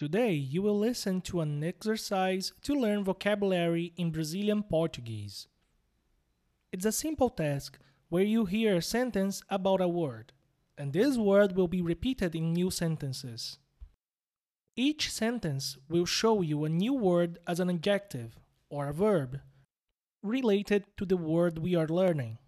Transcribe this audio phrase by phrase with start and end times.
[0.00, 5.46] Today, you will listen to an exercise to learn vocabulary in Brazilian Portuguese.
[6.72, 10.32] It's a simple task where you hear a sentence about a word,
[10.78, 13.58] and this word will be repeated in new sentences.
[14.74, 18.38] Each sentence will show you a new word as an adjective
[18.70, 19.40] or a verb
[20.22, 22.38] related to the word we are learning.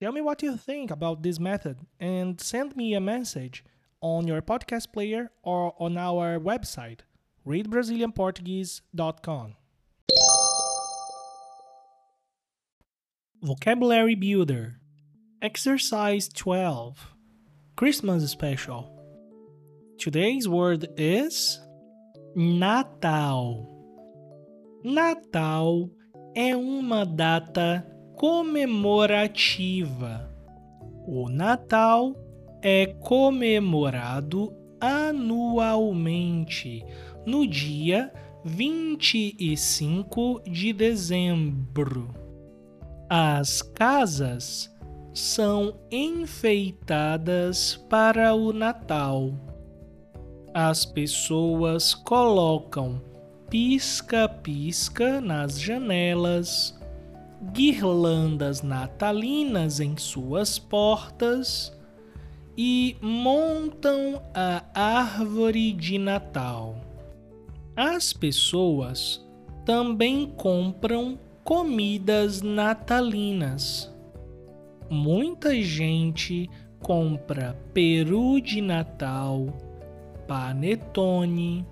[0.00, 3.64] Tell me what you think about this method and send me a message
[4.02, 7.00] on your podcast player or on our website,
[7.46, 9.54] readbrazilianportuguese.com.
[13.42, 14.76] Vocabulary Builder
[15.40, 17.14] Exercise 12
[17.74, 18.88] Christmas Special.
[19.98, 21.60] Today's word is
[22.36, 23.68] Natal.
[24.84, 25.90] Natal
[26.36, 27.84] é uma data
[28.16, 30.30] comemorativa.
[31.06, 32.14] O Natal
[32.62, 36.84] é comemorado anualmente
[37.26, 38.12] no dia
[38.44, 42.14] 25 de dezembro.
[43.10, 44.72] As casas
[45.12, 49.32] são enfeitadas para o Natal.
[50.54, 53.02] As pessoas colocam
[53.50, 56.78] pisca-pisca nas janelas,
[57.52, 61.76] guirlandas natalinas em suas portas
[62.56, 66.76] e montam a árvore de Natal.
[67.74, 69.24] As pessoas
[69.64, 73.90] também compram comidas natalinas.
[74.90, 76.50] Muita gente
[76.80, 79.46] compra peru de Natal,
[80.28, 81.64] panetone,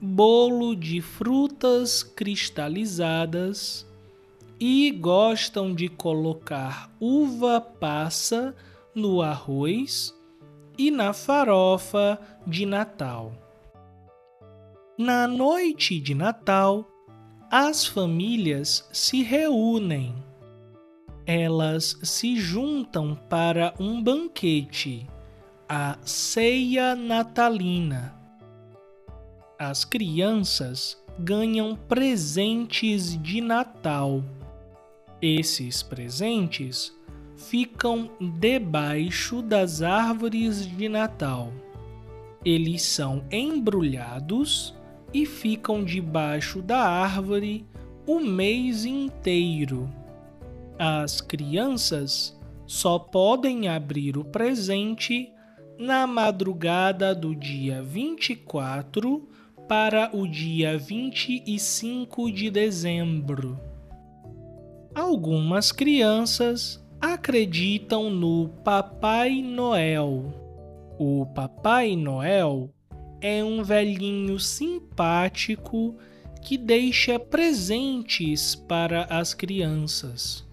[0.00, 3.86] bolo de frutas cristalizadas
[4.60, 8.54] e gostam de colocar uva passa
[8.94, 10.14] no arroz
[10.76, 13.32] e na farofa de Natal.
[14.98, 16.86] Na noite de Natal,
[17.50, 20.14] as famílias se reúnem.
[21.26, 25.06] Elas se juntam para um banquete,
[25.68, 28.14] a ceia natalina.
[29.58, 34.22] As crianças ganham presentes de Natal.
[35.20, 36.92] Esses presentes
[37.36, 41.52] ficam debaixo das árvores de Natal.
[42.44, 44.74] Eles são embrulhados
[45.12, 47.66] e ficam debaixo da árvore
[48.06, 49.88] o mês inteiro.
[50.78, 55.30] As crianças só podem abrir o presente
[55.78, 59.28] na madrugada do dia 24
[59.68, 63.58] para o dia 25 de dezembro.
[64.94, 70.32] Algumas crianças acreditam no Papai Noel.
[70.96, 72.70] O Papai Noel
[73.20, 75.96] é um velhinho simpático
[76.40, 80.46] que deixa presentes para as crianças.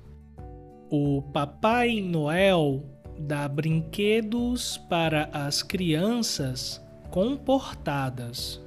[0.90, 2.84] O Papai Noel
[3.20, 8.60] dá brinquedos para as crianças comportadas.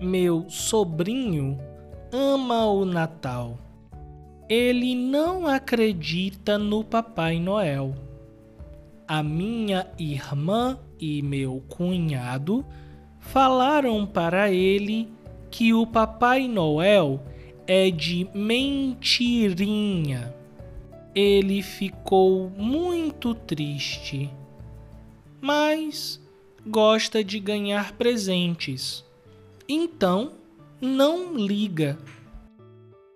[0.00, 1.58] Meu sobrinho
[2.12, 3.58] ama o Natal
[4.50, 7.94] ele não acredita no Papai Noel.
[9.06, 12.66] A minha irmã e meu cunhado
[13.20, 15.08] falaram para ele
[15.52, 17.22] que o Papai Noel
[17.64, 20.34] é de mentirinha.
[21.14, 24.28] Ele ficou muito triste,
[25.40, 26.20] mas
[26.66, 29.04] gosta de ganhar presentes.
[29.68, 30.32] Então,
[30.80, 31.96] não liga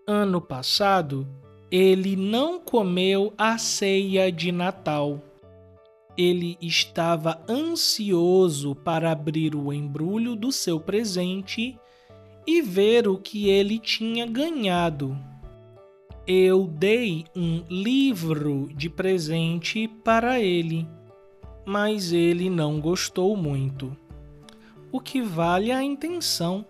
[0.07, 1.27] ano passado,
[1.71, 5.21] ele não comeu a ceia de Natal.
[6.17, 11.77] Ele estava ansioso para abrir o embrulho do seu presente
[12.47, 15.17] e ver o que ele tinha ganhado.
[16.27, 20.87] Eu dei um livro de presente para ele,
[21.67, 23.97] mas ele não gostou muito.
[24.93, 26.65] O que vale a intenção.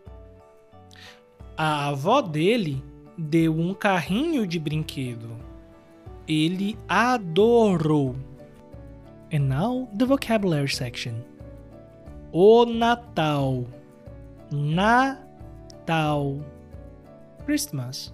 [1.57, 2.83] A avó dele
[3.17, 5.37] deu um carrinho de brinquedo.
[6.27, 8.17] Ele adorou.
[9.33, 11.15] And now the vocabulary section.
[12.33, 13.65] O Natal.
[14.51, 16.41] Natal.
[17.45, 18.13] Christmas.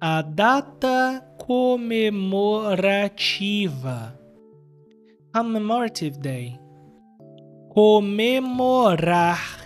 [0.00, 4.18] A data comemorativa.
[5.32, 6.58] Commemorative Day.
[7.68, 9.60] Comemorar.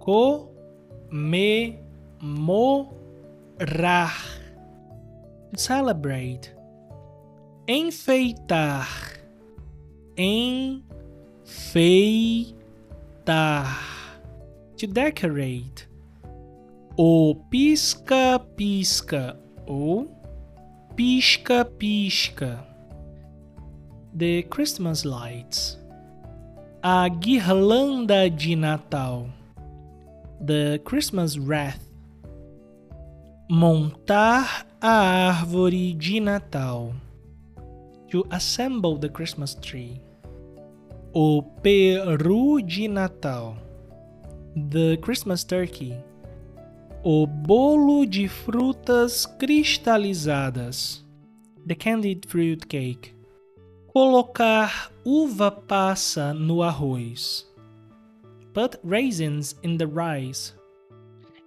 [0.00, 1.83] Comemorar
[2.24, 4.16] morar,
[5.54, 6.50] celebrate,
[7.68, 8.88] enfeitar,
[10.16, 10.64] enfeitar,
[14.76, 15.86] to decorate.
[16.96, 19.36] O pisca-pisca
[19.66, 20.08] ou
[20.96, 22.64] pisca-pisca.
[24.16, 25.76] The Christmas lights.
[26.80, 29.28] A guirlanda de Natal.
[30.40, 31.93] The Christmas wreath.
[33.46, 36.94] Montar a árvore de Natal.
[38.10, 40.00] To assemble the Christmas tree.
[41.12, 43.58] O peru de Natal.
[44.56, 45.94] The Christmas turkey.
[47.04, 51.04] O bolo de frutas cristalizadas.
[51.66, 53.14] The candied fruit cake.
[53.92, 57.44] Colocar uva passa no arroz.
[58.54, 60.54] Put raisins in the rice.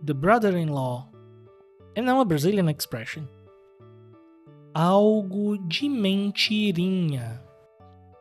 [0.05, 1.09] the brother-in-law.
[1.97, 3.29] And now a Brazilian expression.
[4.75, 7.41] Algo de mentirinha.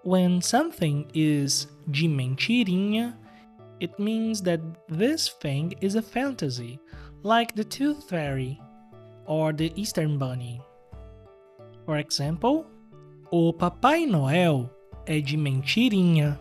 [0.03, 3.15] When something is de mentirinha,
[3.79, 6.79] it means that this thing is a fantasy,
[7.23, 8.59] like the Tooth Fairy
[9.27, 10.61] or the Eastern Bunny.
[11.85, 12.65] For example,
[13.31, 14.69] o Papai Noel
[15.05, 16.39] é de mentirinha.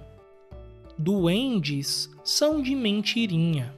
[0.97, 3.75] Duendes são de mentirinha.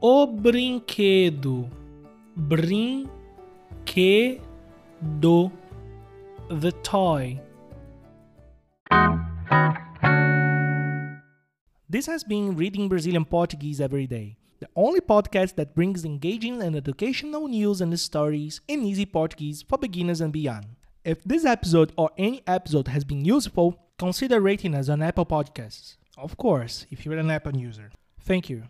[0.00, 1.68] O brinquedo.
[2.36, 3.10] Brinquedo.
[6.48, 7.40] The toy.
[11.90, 16.76] This has been Reading Brazilian Portuguese Every Day, the only podcast that brings engaging and
[16.76, 20.66] educational news and stories in easy Portuguese for beginners and beyond.
[21.04, 25.96] If this episode or any episode has been useful, consider rating us on Apple Podcasts.
[26.16, 27.90] Of course, if you're an Apple user.
[28.20, 28.68] Thank you.